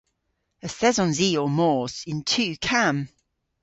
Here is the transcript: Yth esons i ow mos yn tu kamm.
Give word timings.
Yth 0.67 0.85
esons 0.89 1.17
i 1.27 1.29
ow 1.41 1.49
mos 1.57 1.95
yn 2.11 2.19
tu 2.31 2.45
kamm. 2.67 2.97